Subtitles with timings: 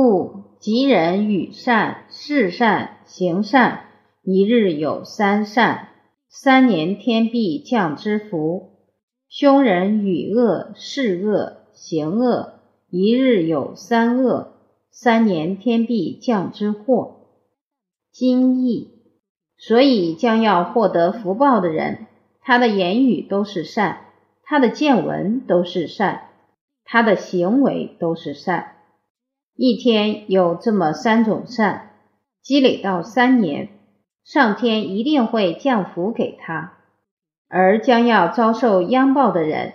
[0.00, 3.86] 故吉人与善、事善、行善，
[4.22, 5.88] 一日有三善，
[6.28, 8.76] 三年天必降之福；
[9.28, 14.52] 凶人与恶、事恶、行恶，一日有三恶，
[14.92, 17.16] 三年天必降之祸。
[18.12, 18.92] 今义，
[19.56, 22.06] 所以将要获得福报的人，
[22.40, 24.02] 他的言语都是善，
[24.44, 26.28] 他的见闻都是善，
[26.84, 28.76] 他的行为都是善。
[29.60, 31.90] 一天有这么三种善，
[32.42, 33.70] 积累到三年，
[34.22, 36.74] 上天一定会降福给他。
[37.48, 39.72] 而将要遭受殃报的人，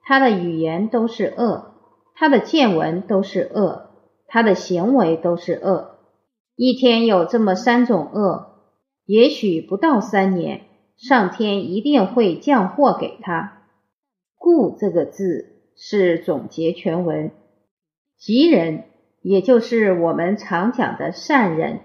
[0.00, 1.74] 他的语言都是恶，
[2.14, 3.90] 他的见闻都是恶，
[4.26, 5.98] 他的行为都是恶。
[6.54, 8.62] 一天有这么三种恶，
[9.04, 10.62] 也许不到三年，
[10.96, 13.64] 上天一定会降祸给他。
[14.38, 17.30] 故这个字是总结全文，
[18.16, 18.84] 吉人。
[19.28, 21.80] 也就是我们常讲的善人，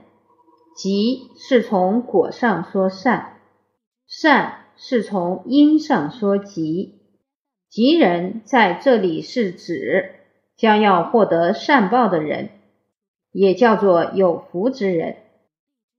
[0.76, 3.40] 吉是从果上说善，
[4.08, 7.00] 善是从因上说吉。
[7.68, 10.12] 吉人在这里是指
[10.56, 12.50] 将要获得善报的人，
[13.32, 15.16] 也叫做有福之人。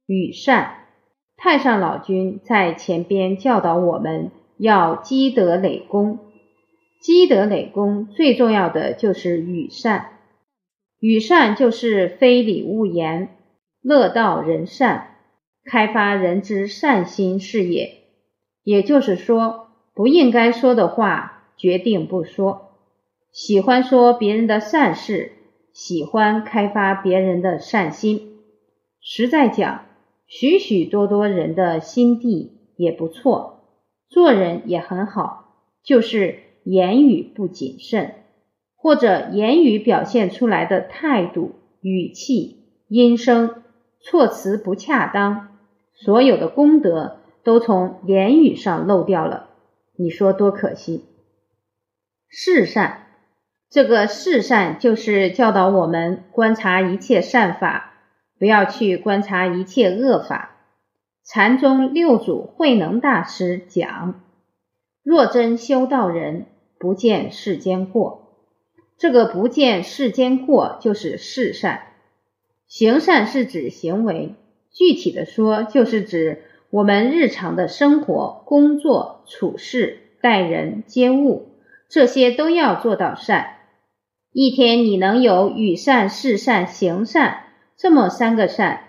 [0.07, 0.85] 与善，
[1.37, 6.21] 太上老君在前边教导我们要积德累功，
[7.01, 10.11] 积德累功最重要的就是与善。
[11.03, 13.37] 与善就是非礼勿言，
[13.83, 15.17] 乐道人善，
[15.65, 18.05] 开发人之善心是也。
[18.63, 22.69] 也就是说，不应该说的话，决定不说；
[23.33, 25.33] 喜欢说别人的善事，
[25.73, 28.39] 喜欢开发别人的善心。
[29.01, 29.87] 实在讲，
[30.29, 33.65] 许许多多人的心地也不错，
[34.09, 38.22] 做人也很好，就是言语不谨慎。
[38.83, 41.53] 或者言语表现出来的态度、
[41.83, 43.63] 语气、音声、
[44.01, 45.57] 措辞不恰当，
[45.95, 49.51] 所有的功德都从言语上漏掉了。
[49.95, 51.05] 你说多可惜！
[52.29, 53.07] 事善，
[53.71, 57.93] 这个事善就是教导我们观察一切善法，
[58.37, 60.57] 不要去观察一切恶法。
[61.25, 64.25] 禅宗六祖慧能大师讲：
[65.05, 66.47] 若真修道人，
[66.81, 68.23] 不见世间过。
[69.03, 71.89] 这个不见世间过，就是事善。
[72.69, 74.37] 行善是指行为，
[74.71, 81.49] 具体的说，就是指我们日常的生活、工作、处事、待人接物，
[81.89, 83.57] 这些都要做到善。
[84.33, 87.47] 一天你能有与善、事善、行善
[87.77, 88.85] 这么三个善，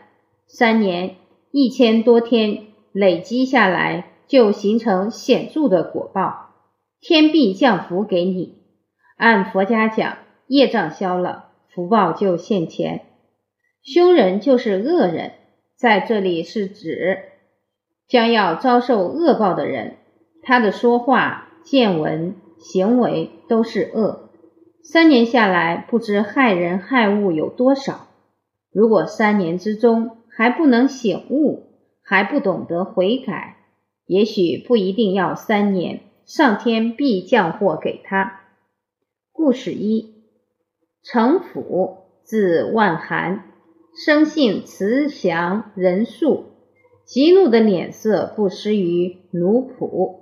[0.46, 1.16] 三年
[1.50, 6.52] 一千多天累积下来，就形成显著的果报，
[7.02, 8.62] 天必降福给你。
[9.18, 13.02] 按佛家讲，业障消了，福报就现前。
[13.82, 15.34] 凶人就是恶人，
[15.76, 17.20] 在这里是指
[18.08, 19.98] 将要遭受恶报的人，
[20.42, 24.30] 他的说话、见闻、行为都是恶。
[24.84, 28.08] 三年下来，不知害人害物有多少。
[28.72, 31.68] 如果三年之中还不能醒悟，
[32.02, 33.58] 还不懂得悔改，
[34.06, 38.43] 也许不一定要三年，上天必降祸给他。
[39.36, 40.14] 故事一：
[41.02, 43.52] 程府，字万寒，
[44.06, 46.44] 生性慈祥仁恕，
[47.04, 50.20] 极怒的脸色不失于奴仆。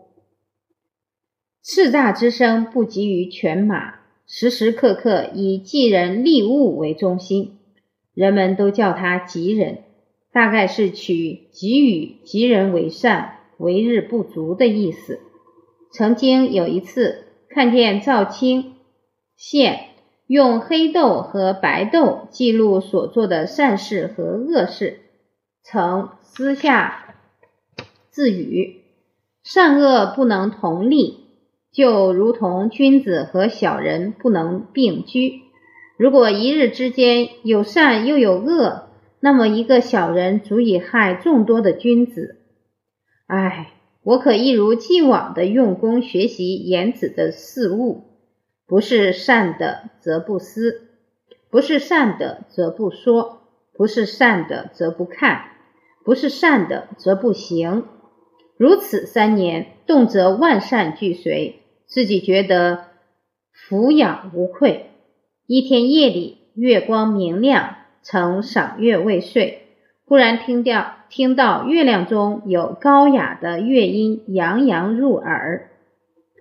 [1.61, 3.95] 叱咤之声不及于犬马，
[4.25, 7.57] 时时刻刻以济人利物为中心，
[8.13, 9.83] 人们都叫他吉人，
[10.31, 15.19] 大概是取给予吉人为善，为日不足的意思。
[15.91, 18.78] 曾经有一次看见赵青。
[19.41, 19.85] 现
[20.28, 25.00] 用黑豆和白豆记录所做的善事和恶事，
[25.63, 27.16] 曾私下
[28.12, 28.84] 自语：
[29.44, 31.25] 善恶不能同立，
[31.72, 35.41] 就如同君子和小人不能并居。
[35.97, 38.90] 如果一日之间有善又有恶，
[39.20, 42.37] 那么一个小人足以害众多的君子。
[43.26, 43.73] 唉，
[44.03, 48.10] 我可一如既往的用功学习颜子的事物。
[48.72, 50.88] 不是善的则不思，
[51.50, 53.41] 不是善的则不说，
[53.73, 55.41] 不是善的则不看，
[56.06, 57.84] 不是善的则不行。
[58.56, 62.85] 如此三年，动则万善俱随，自己觉得
[63.52, 64.91] 俯仰无愧。
[65.47, 69.68] 一天夜里，月光明亮，曾赏月未睡，
[70.06, 75.71] 忽然听到听到月亮中有高雅的乐音洋洋入耳。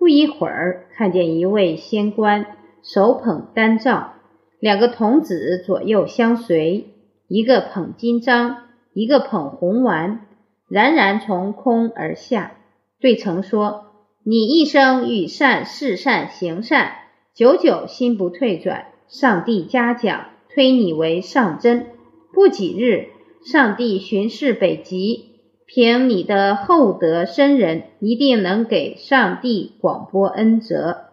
[0.01, 4.13] 不一会儿，看见一位仙官手捧丹照，
[4.59, 6.87] 两个童子左右相随，
[7.27, 8.63] 一个捧金章，
[8.95, 10.25] 一个捧红丸，
[10.67, 12.53] 冉冉从空而下，
[12.99, 13.91] 对城说
[14.25, 16.93] ：“你一生与善、事善、行善，
[17.35, 21.85] 久久心不退转，上帝嘉奖，推你为上真。
[22.33, 23.09] 不几日，
[23.45, 25.29] 上帝巡视北极。”
[25.73, 31.05] 凭你的厚德深仁，一定能给上帝广播恩泽。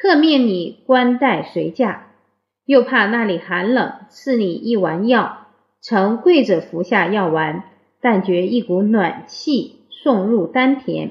[0.00, 2.06] 特命你官带随驾，
[2.64, 5.48] 又怕那里寒冷，赐你一丸药。
[5.80, 7.64] 曾跪着服下药丸，
[8.00, 11.10] 但觉一股暖气送入丹田，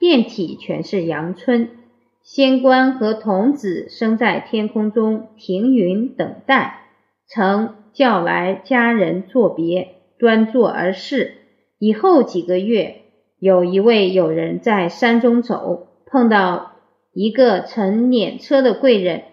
[0.00, 1.68] 遍体全是阳春。
[2.24, 6.80] 仙官和童子生在天空中停云等待，
[7.28, 11.43] 曾叫来家人作别，端坐而视。
[11.84, 13.02] 以后几个月，
[13.38, 16.76] 有一位友人在山中走，碰到
[17.12, 19.24] 一个乘辇车的贵人，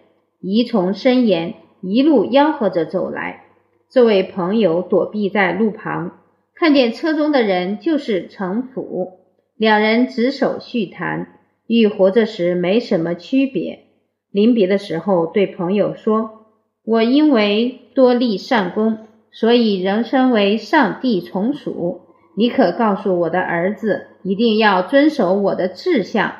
[0.41, 3.45] 疑从深岩，一路吆喝着走来。
[3.89, 6.19] 这位朋友躲避在路旁，
[6.53, 9.19] 看见车中的人就是程府，
[9.55, 13.85] 两人执手叙谈，与活着时没什么区别。
[14.29, 16.47] 临别的时候，对朋友说
[16.83, 18.97] ：“我因为多立善功，
[19.31, 22.01] 所以仍身为上帝从属。”
[22.35, 26.33] 你可告诉我的儿子，一定要遵守我的志向，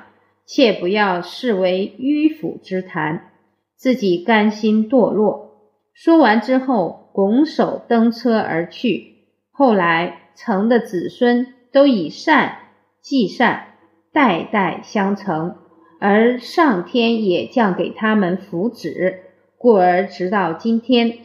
[0.45, 3.31] 切不要视为迂腐之谈，
[3.75, 5.51] 自己甘心堕落。
[5.93, 9.15] 说完之后，拱手登车而去。
[9.51, 12.59] 后来，成的子孙都以善
[13.01, 13.75] 继善，
[14.13, 15.55] 代代相承，
[15.99, 19.15] 而上天也降给他们福祉，
[19.57, 21.19] 故而直到今天，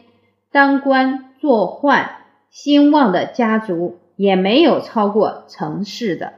[0.51, 2.07] 当官做宦
[2.49, 3.97] 兴旺的家族。
[4.17, 6.33] 也没有超过城市的。